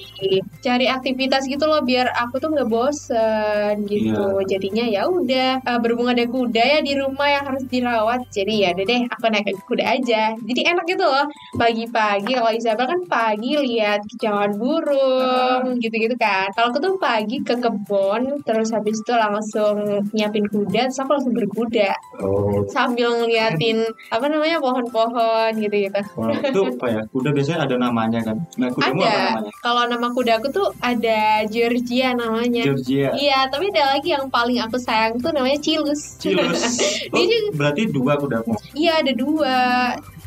cari 0.63 0.85
aktivitas 0.87 1.43
gitu 1.51 1.67
loh 1.67 1.83
biar 1.83 2.07
aku 2.15 2.39
tuh 2.39 2.49
nggak 2.55 2.71
bosen 2.71 3.83
gitu. 3.91 4.39
Jadinya 4.47 4.85
ya 4.87 5.03
udah 5.21 5.49
eh, 5.61 5.79
berhubung 5.79 6.09
ada 6.09 6.25
kuda 6.25 6.63
ya 6.63 6.79
di 6.81 6.93
rumah 6.97 7.29
yang 7.29 7.43
harus 7.45 7.63
dirawat. 7.69 8.25
Jadi 8.33 8.53
ya 8.65 8.69
udah 8.73 8.85
deh 8.85 9.01
aku 9.11 9.25
naik 9.29 9.47
kuda 9.69 9.83
aja. 9.85 10.23
Jadi 10.33 10.61
enak 10.65 10.85
gitu 10.89 11.05
loh 11.05 11.25
pagi-pagi. 11.55 12.33
Kalau 12.33 12.51
Isabel 12.51 12.85
kan 12.89 13.01
pagi 13.05 13.55
lihat 13.55 14.01
kicauan 14.09 14.57
burung 14.57 15.77
gitu-gitu 15.79 16.15
kan. 16.17 16.49
Kalau 16.55 16.73
aku 16.73 16.79
tuh 16.81 16.93
pagi 16.97 17.37
ke 17.43 17.55
kebun 17.59 18.41
terus 18.47 18.73
habis 18.73 18.97
itu 18.99 19.13
langsung 19.13 20.07
nyiapin 20.15 20.45
kuda 20.49 20.89
terus 20.89 20.99
aku 20.99 21.11
langsung 21.13 21.33
berkuda. 21.35 21.91
Oh. 22.23 22.65
Sambil 22.69 23.13
ngeliatin 23.19 23.85
apa 24.09 24.25
namanya 24.29 24.57
pohon-pohon 24.63 25.51
gitu-gitu. 25.59 26.01
Wah, 26.17 26.39
itu 26.39 26.61
apa 26.79 26.85
ya? 26.89 27.01
Kuda 27.09 27.29
biasanya 27.35 27.59
ada 27.69 27.75
namanya 27.77 28.19
kan? 28.23 28.37
Nah 28.57 28.69
kudamu 28.73 29.01
apa 29.01 29.09
ada. 29.09 29.25
namanya? 29.29 29.51
Kalau 29.61 29.83
nama 29.89 30.07
kuda 30.13 30.31
aku 30.41 30.47
tuh 30.49 30.67
ada 30.81 31.45
Georgia 31.49 32.15
namanya. 32.15 32.63
Georgia. 32.65 33.13
Iya 33.13 33.39
tapi 33.51 33.69
ada 33.73 33.97
lagi 33.97 34.09
yang 34.15 34.25
paling 34.31 34.57
aku 34.61 34.77
sayang 34.79 34.92
tuh 35.15 35.31
namanya 35.31 35.59
Cilus. 35.59 36.17
Cilus. 36.17 36.61
Oh, 37.13 37.19
Dia 37.19 37.25
juga- 37.25 37.53
berarti 37.55 37.81
dua 37.87 38.13
kudamu 38.15 38.53
Iya 38.73 38.99
ada 38.99 39.11
dua. 39.13 39.55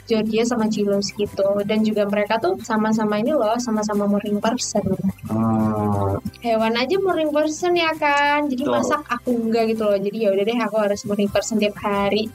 Georgia 0.06 0.46
sama 0.46 0.70
Cilus 0.70 1.10
gitu. 1.12 1.42
Dan 1.66 1.82
juga 1.82 2.06
mereka 2.06 2.38
tuh 2.38 2.54
sama-sama 2.62 3.18
ini 3.18 3.34
loh 3.34 3.58
sama-sama 3.58 4.06
morning 4.06 4.38
person. 4.38 4.86
Ah, 5.26 6.14
hewan 6.40 6.74
aja 6.74 6.94
morning 6.96 7.28
person 7.28 7.74
ya 7.74 7.90
kan 7.92 8.46
jadi 8.46 8.62
Betul. 8.62 8.74
masak 8.78 9.02
aku 9.04 9.34
enggak 9.34 9.74
gitu 9.74 9.82
loh. 9.82 9.98
Jadi 9.98 10.16
ya 10.16 10.30
udah 10.30 10.44
deh 10.46 10.58
aku 10.62 10.76
harus 10.78 11.02
morning 11.02 11.26
person 11.26 11.58
tiap 11.58 11.74
hari 11.76 12.30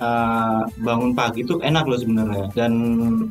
uh, 0.00 0.62
bangun 0.80 1.12
pagi 1.12 1.44
tuh 1.44 1.60
enak 1.62 1.84
loh 1.86 1.98
sebenarnya. 1.98 2.46
Dan 2.54 2.72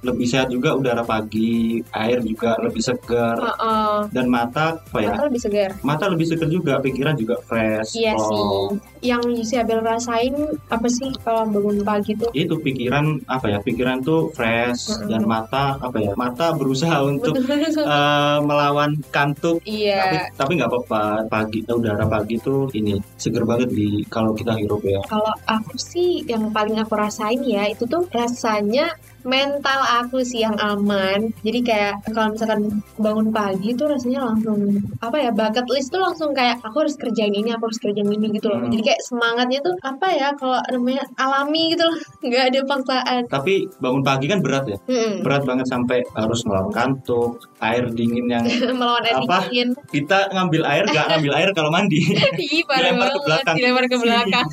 lebih 0.03 0.27
sehat 0.27 0.51
juga 0.51 0.75
udara 0.77 1.03
pagi 1.03 1.82
air 1.96 2.20
juga 2.24 2.55
lebih 2.62 2.84
segar. 2.84 3.36
Heeh. 3.39 3.96
dan 4.12 4.25
mata 4.29 4.77
apa 4.77 4.98
ya? 5.01 5.12
Mata 5.15 5.24
lebih 5.27 5.41
segar? 5.41 5.70
Mata 5.82 6.05
lebih 6.12 6.25
segar 6.29 6.48
juga 6.48 6.79
pikiran 6.84 7.15
juga 7.17 7.36
fresh 7.43 7.98
iya 7.98 8.13
Oh, 8.13 8.27
sih 8.72 8.92
yang 9.03 9.22
si 9.43 9.60
Abel 9.60 9.83
rasain 9.83 10.31
apa 10.72 10.88
sih 10.88 11.12
kalau 11.22 11.43
bangun 11.51 11.83
pagi 11.83 12.15
tuh? 12.15 12.31
Itu 12.31 12.57
pikiran 12.63 13.27
apa 13.27 13.51
ya? 13.51 13.60
Pikiran 13.60 14.00
tuh 14.00 14.31
fresh 14.31 14.95
Mm-mm. 14.95 15.12
dan 15.12 15.22
mata 15.27 15.75
apa 15.77 15.98
ya? 16.00 16.15
Mata 16.15 16.55
berusaha 16.55 17.03
untuk 17.12 17.36
uh, 17.36 18.39
melawan 18.39 18.95
kantuk. 19.12 19.60
Tapi 19.62 19.69
iya. 19.69 20.31
Tapi 20.31 20.51
nggak 20.57 20.72
apa-apa. 20.72 21.27
Pagi 21.27 21.60
udara 21.67 22.07
pagi 22.07 22.39
tuh 22.39 22.72
ini 22.72 22.95
seger 23.19 23.43
banget 23.43 23.75
di 23.75 24.07
kalau 24.07 24.31
kita 24.31 24.55
hirup 24.55 24.81
ya. 24.88 25.03
Kalau 25.12 25.36
aku 25.45 25.75
sih 25.75 26.24
yang 26.24 26.55
paling 26.55 26.79
aku 26.79 26.95
rasain 26.95 27.43
ya 27.43 27.67
itu 27.67 27.83
tuh 27.83 28.07
rasanya 28.10 28.95
mental 29.24 29.80
aku 30.03 30.22
sih 30.24 30.44
yang 30.44 30.56
aman. 30.60 31.32
Jadi 31.44 31.60
kayak 31.63 31.94
kalau 32.12 32.36
misalkan 32.36 32.62
bangun 33.00 33.27
pagi 33.32 33.74
tuh 33.75 33.92
rasanya 33.92 34.27
langsung 34.32 34.60
apa 35.00 35.18
ya 35.20 35.30
bucket 35.32 35.68
list 35.72 35.92
tuh 35.92 36.03
langsung 36.03 36.32
kayak 36.36 36.60
aku 36.63 36.86
harus 36.88 36.96
kerjain 37.00 37.34
ini, 37.34 37.51
aku 37.56 37.72
harus 37.72 37.80
kerjain 37.80 38.08
ini 38.08 38.27
gitu 38.36 38.51
loh. 38.51 38.60
Hmm. 38.63 38.72
Jadi 38.72 38.82
kayak 38.84 39.01
semangatnya 39.08 39.60
tuh 39.63 39.75
apa 39.84 40.08
ya 40.12 40.30
kalau 40.36 40.60
namanya 40.72 41.03
alami 41.18 41.74
gitu 41.74 41.84
loh, 41.88 41.98
nggak 42.27 42.44
ada 42.53 42.60
paksaan. 42.68 43.22
Tapi 43.27 43.53
bangun 43.80 44.03
pagi 44.03 44.25
kan 44.30 44.39
berat 44.44 44.65
ya. 44.70 44.77
Mm-mm. 44.88 45.24
Berat 45.24 45.44
banget 45.48 45.68
sampai 45.72 46.03
harus 46.15 46.39
melawan 46.46 46.72
kantuk, 46.72 47.39
air 47.63 47.88
dingin 47.92 48.27
yang 48.30 48.44
Melawan 48.80 49.03
air 49.08 49.18
Apa? 49.24 49.48
dingin. 49.48 49.72
kita 49.89 50.30
ngambil 50.34 50.62
air 50.68 50.84
nggak 50.88 51.06
ngambil 51.15 51.34
air 51.39 51.50
kalau 51.56 51.70
mandi. 51.72 52.01
Dilempar 52.39 53.10
ke 53.15 53.20
belakang. 53.24 53.56
Dilempar 53.56 53.86
ke 53.88 53.98
belakang. 53.98 54.48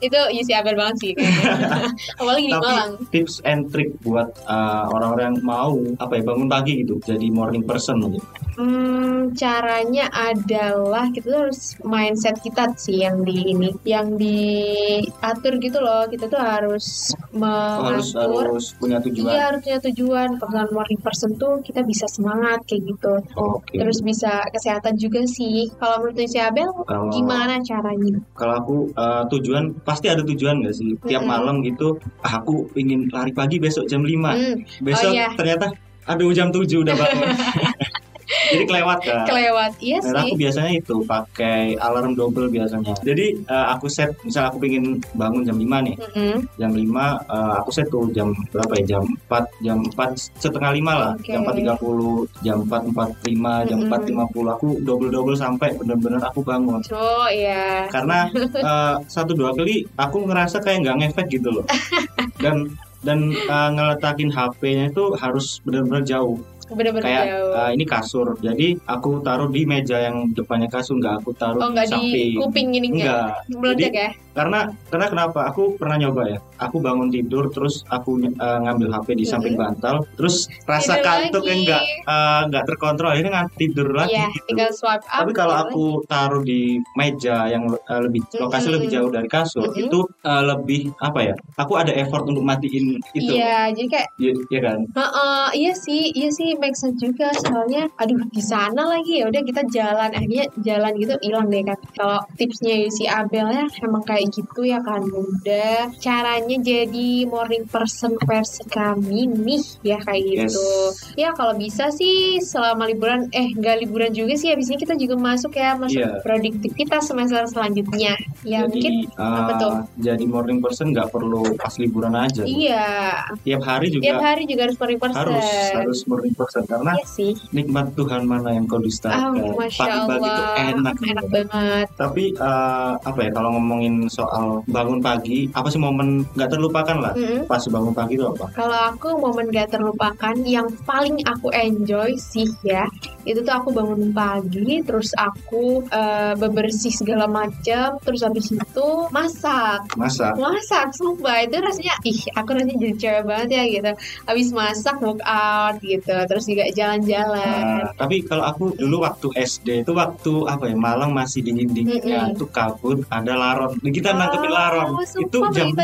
itu 0.00 0.20
isi 0.36 0.52
abel 0.52 0.76
banget 0.76 0.96
sih 1.00 1.10
kayaknya. 1.16 1.88
Apalagi 2.20 2.46
di 2.46 2.54
Malang. 2.54 2.90
tips 3.10 3.40
and 3.46 3.68
trick 3.72 3.90
buat 4.10 4.28
uh, 4.50 4.90
orang-orang 4.90 5.24
yang 5.30 5.38
mau 5.46 5.78
apa 6.02 6.18
ya 6.18 6.22
bangun 6.26 6.48
pagi 6.50 6.82
gitu, 6.82 6.98
jadi 6.98 7.30
morning 7.30 7.62
person 7.62 8.02
gitu. 8.10 8.18
Hmm, 8.60 9.32
caranya 9.32 10.12
adalah 10.12 11.08
kita 11.08 11.32
tuh 11.32 11.40
harus 11.48 11.80
mindset 11.80 12.36
kita 12.44 12.68
sih 12.76 13.00
yang 13.00 13.24
di 13.24 13.56
ini, 13.56 13.72
yang 13.88 14.20
diatur 14.20 15.56
gitu 15.56 15.80
loh. 15.80 16.04
Kita 16.04 16.28
tuh 16.28 16.36
harus 16.36 17.16
Oh, 17.30 17.88
harus 17.88 18.12
mengatur. 18.12 18.44
harus 18.52 18.66
punya 18.76 18.98
tujuan. 19.00 19.30
Iya 19.32 19.42
harus 19.48 19.60
punya 19.64 19.78
tujuan. 19.88 20.28
Kalau 20.36 20.68
morning 20.76 21.00
person 21.00 21.30
tuh 21.38 21.64
kita 21.64 21.80
bisa 21.80 22.04
semangat 22.04 22.60
kayak 22.68 22.84
gitu. 22.90 23.14
Oke. 23.38 23.80
Terus 23.80 24.04
bisa 24.04 24.44
kesehatan 24.50 25.00
juga 25.00 25.24
sih. 25.24 25.70
Kalau 25.80 26.04
menurut 26.04 26.20
si 26.26 26.36
Abel, 26.36 26.68
Kalau 26.84 27.08
gimana 27.08 27.56
caranya? 27.64 28.20
kalau 28.34 28.54
aku 28.58 28.76
uh, 28.92 29.24
tujuan 29.30 29.72
pasti 29.86 30.10
ada 30.10 30.20
tujuan 30.20 30.60
gak 30.60 30.74
sih? 30.74 30.98
Tiap 31.00 31.22
Mm-mm. 31.22 31.30
malam 31.30 31.56
gitu, 31.62 31.96
ah, 32.20 32.42
aku 32.42 32.68
ingin 32.74 33.08
lari 33.08 33.30
pagi 33.30 33.56
besok 33.56 33.86
jam 33.86 34.02
5. 34.02 34.36
Hmm, 34.36 34.56
Besok 34.82 35.12
iya. 35.14 35.30
ternyata 35.32 35.70
aduh 36.04 36.34
jam 36.34 36.50
7 36.50 36.66
udah 36.82 36.94
bangun. 36.98 37.28
Jadi 38.30 38.64
kelewat 38.66 38.98
kan. 39.02 39.26
kelewat. 39.26 39.72
Iya 39.82 39.98
aku 40.00 40.34
sih. 40.34 40.38
biasanya 40.38 40.72
itu 40.78 40.94
pakai 41.04 41.74
alarm 41.78 42.14
double 42.14 42.46
biasanya. 42.50 42.94
Jadi 43.02 43.42
eh, 43.42 43.66
aku 43.74 43.90
set 43.90 44.14
misal 44.22 44.50
aku 44.50 44.62
pengen 44.62 45.02
bangun 45.18 45.42
jam 45.42 45.56
5 45.58 45.86
nih. 45.86 45.96
Mm-mm. 45.98 46.36
Jam 46.56 46.70
5 46.72 46.78
eh, 46.78 47.52
aku 47.60 47.70
set 47.74 47.86
tuh 47.90 48.06
jam 48.14 48.30
berapa 48.54 48.72
ya? 48.82 48.96
Jam 48.96 49.02
4, 49.28 49.66
jam 49.66 49.78
4 49.82 50.38
setengah 50.38 50.70
5 50.74 51.02
lah. 51.02 51.12
Oke. 51.18 51.30
Jam 51.34 51.40
4.30, 51.46 52.46
jam 52.46 52.58
4.45, 52.66 53.70
jam 53.70 53.78
Mm-mm. 53.82 54.30
4.50 54.30 54.54
aku 54.54 54.68
double-double 54.82 55.36
sampai 55.38 55.68
bener-bener 55.78 56.22
aku 56.22 56.40
bangun. 56.46 56.80
Oh 56.94 57.28
iya. 57.30 57.86
Karena 57.90 58.30
eh, 58.70 58.96
satu 59.10 59.34
dua 59.34 59.54
kali 59.54 59.84
aku 59.98 60.26
ngerasa 60.26 60.62
kayak 60.62 60.86
nggak 60.86 60.96
ngefek 61.02 61.26
gitu 61.40 61.50
loh. 61.60 61.66
Dan 62.44 62.72
dan 63.00 63.32
eh, 63.32 63.68
ngeletakin 63.76 64.28
HP-nya 64.28 64.92
itu 64.92 65.16
harus 65.16 65.60
benar-benar 65.64 66.04
jauh 66.04 66.36
Bener-bener 66.70 67.04
kayak 67.04 67.24
jauh. 67.26 67.52
uh, 67.52 67.70
ini 67.70 67.84
kasur 67.84 68.26
jadi 68.38 68.66
aku 68.84 69.20
taruh 69.20 69.46
di 69.46 69.62
meja 69.62 69.96
yang 70.00 70.30
depannya 70.30 70.66
kasur 70.66 70.96
nggak 70.96 71.14
aku 71.20 71.30
taruh 71.34 71.58
Oh 71.58 71.68
nggak 71.68 71.86
di 71.86 71.92
samping 71.92 72.30
kuping 72.38 72.66
gini 72.70 72.86
nggak? 72.96 73.50
Meledak 73.52 73.92
ya? 73.92 74.10
karena 74.30 74.60
karena 74.86 75.06
kenapa 75.10 75.40
aku 75.44 75.74
pernah 75.74 75.98
nyoba 75.98 76.22
ya 76.24 76.38
aku 76.56 76.78
bangun 76.78 77.10
tidur 77.10 77.50
terus 77.50 77.82
aku 77.88 78.14
uh, 78.38 78.58
ngambil 78.62 78.88
HP 78.88 79.18
di 79.18 79.26
samping 79.26 79.58
bantal 79.58 80.06
terus 80.14 80.46
rasa 80.64 80.96
Tidur 80.96 81.04
kantuk 81.04 81.44
yang 81.44 81.58
lagi. 81.58 81.66
nggak 81.66 81.82
uh, 82.06 82.40
nggak 82.46 82.64
terkontrol 82.64 83.10
ini 83.12 83.26
nggak 83.26 83.48
tidur 83.58 83.88
lagi 83.90 84.14
Iya, 84.14 84.26
gitu. 84.30 84.46
tinggal 84.46 84.70
swipe 84.70 85.02
up. 85.02 85.18
tapi 85.18 85.32
kalau 85.34 85.54
aku 85.58 85.82
taruh 86.06 86.40
di 86.40 86.78
meja 86.94 87.50
yang 87.50 87.66
uh, 87.66 88.00
lebih 88.00 88.22
lokasi 88.32 88.70
lebih 88.70 88.88
jauh 88.88 89.10
dari 89.10 89.26
kasur 89.26 89.66
Mm-mm. 89.66 89.90
itu 89.90 89.98
uh, 90.22 90.42
lebih 90.46 90.94
apa 91.00 91.20
ya 91.24 91.34
aku 91.58 91.72
ada 91.74 91.90
effort 91.92 92.22
untuk 92.22 92.46
matiin 92.46 93.02
itu 93.12 93.34
Iya, 93.34 93.74
jadi 93.74 93.88
kayak 93.90 94.08
Iya 94.16 94.32
iya 94.46 94.60
kan 94.62 94.78
Heeh, 94.90 95.46
iya 95.58 95.72
sih, 95.74 96.02
iya 96.12 96.30
sih 96.30 96.54
make 96.60 96.76
sense 96.76 96.96
juga 96.96 97.32
soalnya 97.34 97.88
aduh 97.96 98.20
di 98.28 98.42
sana 98.42 98.84
lagi 98.86 99.18
ya 99.18 99.26
udah 99.26 99.42
kita 99.42 99.62
jalan 99.66 100.10
akhirnya 100.10 100.44
jalan 100.60 100.92
gitu 100.94 101.14
hilang 101.20 101.48
deh 101.48 101.64
kan. 101.64 101.78
Kalau 101.96 102.20
tipsnya 102.36 102.86
si 102.88 103.08
Abel 103.08 103.48
ya 103.48 103.64
emang 103.80 104.04
kayak 104.04 104.28
gitu 104.30 104.60
ya 104.62 104.78
kan 104.80 105.00
udah 105.02 105.88
caranya 105.98 106.56
jadi 106.60 107.08
morning 107.24 107.64
person 107.64 108.14
versi 108.22 108.62
kami 108.66 109.26
nih 109.26 109.62
ya 109.82 109.98
kayak 109.98 110.18
Yes. 110.20 110.52
gitu. 110.52 110.68
Ya 111.16 111.32
kalau 111.32 111.56
bisa 111.56 111.88
sih 111.90 112.38
selama 112.38 112.84
liburan 112.84 113.26
eh 113.32 113.48
nggak 113.50 113.76
liburan 113.80 114.12
juga 114.12 114.36
sih 114.36 114.52
habisnya 114.52 114.76
kita 114.76 114.94
juga 114.94 115.16
masuk 115.16 115.54
ya 115.54 115.74
masuk 115.74 115.96
Iya. 115.96 116.20
produktivitas 116.20 117.06
semester 117.06 117.40
selanjutnya. 117.46 118.14
Ya 118.42 118.62
mungkin 118.62 119.06
jadi 119.06 119.16
uh, 119.16 119.36
apa 119.40 119.52
tuh? 119.56 119.72
jadi 119.96 120.24
morning 120.24 120.58
person 120.58 120.90
nggak 120.90 121.08
perlu 121.08 121.54
pas 121.54 121.72
liburan 121.76 122.12
aja 122.12 122.42
iya 122.42 123.14
tiap 123.40 123.62
hari 123.62 123.86
juga 123.88 124.02
tiap 124.02 124.20
hari 124.20 124.42
juga 124.44 124.66
harus 124.66 124.76
morning 124.76 124.98
person. 124.98 125.16
harus 125.16 125.46
harus 125.72 126.00
morning 126.04 126.34
person 126.34 126.49
karena 126.52 126.92
Iya 126.92 127.06
sih. 127.06 127.32
nikmat 127.50 127.94
Tuhan 127.94 128.22
mana 128.24 128.50
yang 128.50 128.64
kau 128.64 128.76
Ah, 128.76 128.82
dustakan 128.82 129.32
masya 129.54 129.80
pagi-pagi 129.80 130.18
itu 130.20 130.42
Allah, 130.42 130.56
enak. 130.66 130.94
Enak 131.00 131.26
banget. 131.28 131.86
tapi 131.94 132.24
eh, 132.32 132.92
apa 133.00 133.18
ya 133.18 133.30
kalau 133.30 133.50
ngomongin 133.52 133.94
soal 134.08 134.44
bangun 134.66 134.98
pagi 134.98 135.46
apa 135.50 135.68
sih 135.68 135.78
momen 135.78 136.08
nggak 136.32 136.50
terlupakan 136.50 136.96
lah? 136.98 137.12
Mm-mm. 137.12 137.44
pas 137.44 137.62
bangun 137.62 137.92
pagi 137.92 138.14
itu 138.14 138.24
apa? 138.24 138.44
Kalau 138.52 138.80
aku 138.88 139.08
momen 139.16 139.46
gak 139.48 139.70
terlupakan 139.70 140.34
yang 140.42 140.66
paling 140.82 141.20
aku 141.24 141.50
enjoy 141.50 142.14
sih 142.16 142.48
ya 142.60 142.86
itu 143.22 143.40
tuh 143.40 143.52
aku 143.52 143.70
bangun 143.70 144.10
pagi 144.10 144.80
terus 144.80 145.12
aku 145.14 145.84
eh, 145.86 146.34
bebersih 146.34 146.90
segala 146.90 147.26
macam 147.26 147.96
terus 148.00 148.20
habis 148.20 148.48
itu 148.48 148.88
masak. 149.10 149.84
Masak? 149.94 150.34
Masak 150.36 150.92
sumpah. 150.92 151.42
Itu 151.42 151.60
rasanya 151.60 151.94
ih 152.02 152.20
aku 152.32 152.50
rasanya 152.50 152.76
jadi 152.80 152.94
cewek 152.96 153.24
banget 153.24 153.48
ya 153.50 153.62
gitu. 153.68 153.90
Habis 154.24 154.48
masak 154.50 154.96
workout 154.98 155.76
gitu. 155.80 156.16
Terus 156.26 156.39
juga 156.42 156.64
jalan-jalan. 156.70 157.62
Nah, 157.80 157.92
tapi 157.94 158.22
kalau 158.22 158.44
aku 158.44 158.72
dulu 158.74 159.00
waktu 159.00 159.28
SD 159.36 159.82
itu 159.82 159.92
waktu 159.92 160.32
apa 160.44 160.64
ya 160.64 160.76
Malang 160.76 161.10
masih 161.10 161.40
dingin 161.40 161.68
dinginnya 161.68 162.00
Mm-mm. 162.26 162.34
itu 162.34 162.44
kabut 162.46 163.02
ada 163.08 163.32
laron. 163.32 163.74
Dan 163.78 163.90
kita 163.90 164.12
nangkepin 164.12 164.46
Oh, 164.46 164.54
laron. 164.54 164.88
sumpah, 165.00 165.22
itu 165.22 165.38
jam. 165.52 165.68
6 165.70 165.80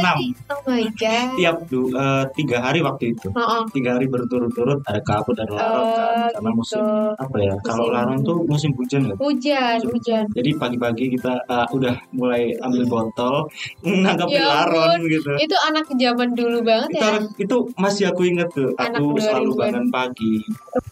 oh 0.48 0.60
my 0.64 0.84
god. 0.92 1.28
Tiap 1.34 1.56
eh, 1.70 2.24
tiga 2.34 2.58
hari 2.60 2.80
waktu 2.80 3.04
itu. 3.12 3.28
Oh, 3.30 3.40
oh. 3.40 3.62
tiga 3.68 3.94
hari 3.94 4.06
berturut-turut 4.06 4.80
ada 4.82 5.00
kabut 5.00 5.36
ada 5.36 5.50
laron 5.50 5.82
Oh, 5.82 5.92
kan. 5.92 6.28
Karena 6.32 6.50
gitu. 6.50 6.58
musim 6.58 6.82
apa 7.16 7.36
ya 7.38 7.54
kalau 7.62 7.84
Musim- 7.84 7.94
laron 7.94 8.18
tuh 8.20 8.38
musim 8.46 8.70
hujan 8.72 9.02
ya 9.02 9.14
hujan 9.16 9.78
hujan. 9.82 10.24
jadi 10.30 10.50
pagi-pagi 10.56 11.04
kita 11.10 11.32
uh, 11.46 11.66
udah 11.70 11.94
mulai 12.10 12.52
ambil 12.58 12.84
botol 12.86 13.48
nangkepin 13.84 14.34
Ya 14.36 14.46
laron 14.46 14.98
gitu. 15.06 15.30
Itu 15.38 15.56
anak 15.62 15.88
zaman 15.88 16.28
dulu 16.32 16.58
banget 16.60 16.90
itu, 16.92 17.00
ya? 17.00 17.18
itu 17.36 17.56
masih 17.74 18.04
aku 18.10 18.22
inget 18.24 18.48
tuh. 18.50 18.70
Anak 18.76 19.00
aku 19.00 19.16
selalu 19.18 19.50
2000-an. 19.52 19.58
bangun 19.58 19.86
pagi 19.88 20.34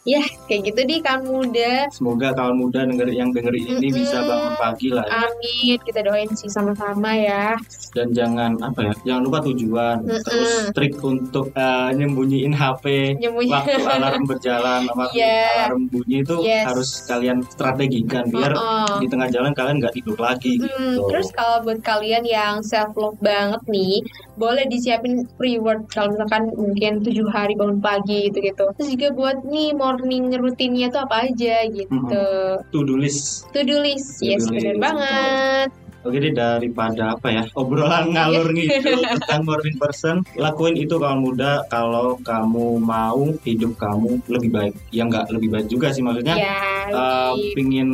ya 0.05 0.19
kayak 0.45 0.69
gitu 0.69 0.81
di 0.83 0.97
kaum 0.99 1.23
muda 1.25 1.87
semoga 1.89 2.33
kawan 2.33 2.57
muda 2.57 2.85
denger 2.85 3.09
yang 3.11 3.31
denger 3.31 3.53
ini 3.53 3.89
Mm-mm. 3.89 3.97
bisa 3.97 4.17
bangun 4.21 4.55
pagi 4.55 4.89
lah 4.89 5.05
ya. 5.05 5.25
amin 5.25 5.79
kita 5.81 6.01
doain 6.03 6.31
sih 6.33 6.49
sama-sama 6.49 7.11
ya 7.13 7.55
dan 7.93 8.09
jangan 8.11 8.59
apa 8.61 8.81
ya 8.83 8.93
jangan 9.05 9.23
lupa 9.23 9.39
tujuan 9.45 9.97
Mm-mm. 10.01 10.23
terus 10.23 10.53
trik 10.73 10.95
untuk 10.99 11.49
uh, 11.53 11.89
nyembunyiin 11.91 12.51
HP 12.51 13.17
Nyembunyi. 13.17 13.51
waktu 13.51 13.81
alarm 13.95 14.25
berjalan 14.25 14.83
waktu 14.91 15.13
Iya. 15.15 15.69
alarm 15.69 15.83
bunyi 15.89 16.17
itu 16.21 16.37
Yes. 16.41 16.65
harus 16.67 16.89
kalian 17.05 17.39
strategikan 17.47 18.25
biar 18.27 18.53
Oh-oh. 18.53 18.99
di 18.99 19.07
tengah 19.07 19.29
jalan 19.29 19.53
kalian 19.53 19.79
nggak 19.79 19.95
tidur 19.95 20.19
lagi 20.19 20.57
Mm, 20.57 20.69
gitu 20.97 21.03
terus 21.09 21.29
kalau 21.31 21.63
buat 21.63 21.81
kalian 21.81 22.23
yang 22.23 22.61
self 22.61 22.95
love 22.95 23.19
banget 23.19 23.59
nih, 23.67 24.01
boleh 24.35 24.65
disiapin 24.65 25.23
reward 25.37 25.87
kalau 25.89 26.11
misalkan 26.11 26.51
mungkin 26.53 26.93
tujuh 27.01 27.27
hari 27.27 27.55
bangun 27.55 27.79
pagi 27.79 28.29
gitu 28.29 28.39
gitu. 28.41 28.65
Terus 28.73 28.89
juga 28.91 29.09
buat 29.13 29.34
nih 29.41 29.73
morning 29.73 30.31
rutinnya 30.31 30.87
tuh 30.89 31.03
apa 31.03 31.27
aja 31.27 31.67
gitu. 31.67 32.25
to 32.71 32.79
do 32.81 32.95
list 32.95 33.49
To 33.51 33.61
do 33.61 33.79
list, 33.79 34.21
yes 34.21 34.45
To-do 34.45 34.55
benar 34.55 34.71
list. 34.71 34.83
banget. 34.83 35.69
Oke 36.05 36.21
deh 36.21 36.31
daripada 36.31 37.17
apa 37.17 37.33
ya 37.33 37.43
obrolan 37.53 38.11
ngalur 38.13 38.53
ngidul 38.53 39.01
tentang 39.01 39.41
morning 39.43 39.73
person 39.75 40.21
lakuin 40.37 40.77
itu 40.77 41.01
kawan 41.01 41.17
muda 41.19 41.65
kalau 41.67 42.21
kamu 42.21 42.77
mau 42.77 43.33
hidup 43.41 43.73
kamu 43.75 44.21
lebih 44.29 44.51
baik 44.53 44.75
ya 44.93 45.09
nggak 45.09 45.33
lebih 45.33 45.49
baik 45.49 45.67
juga 45.67 45.89
sih 45.91 46.05
maksudnya 46.05 46.37
Ya, 46.37 46.61
lebih 46.93 47.57
pingin 47.57 47.89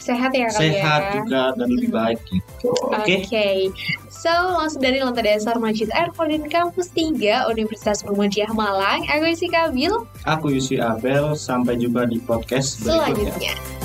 sehat 0.00 0.32
ya 0.32 0.48
kalian. 0.50 0.72
sehat 0.80 1.02
juga 1.14 1.42
dan 1.54 1.68
lebih 1.68 1.90
baik 1.92 2.20
gitu. 2.32 2.72
Oke. 2.90 3.24
Oke, 3.24 3.48
so 4.08 4.32
langsung 4.56 4.80
dari 4.80 5.00
lantai 5.00 5.36
dasar 5.36 5.56
Masjid 5.60 5.88
Erfordin 5.92 6.48
Kampus 6.48 6.90
3 6.92 7.48
Universitas 7.52 8.02
Muhammadiyah 8.04 8.52
Malang, 8.52 9.04
aku 9.08 9.24
isi 9.28 9.46
Kabil. 9.46 9.92
Aku 10.24 10.52
Yusi 10.52 10.80
Abel. 10.80 11.32
Sampai 11.36 11.76
jumpa 11.80 12.08
di 12.08 12.20
podcast 12.20 12.80
berikutnya. 12.82 13.32
Selanjutnya. 13.32 13.79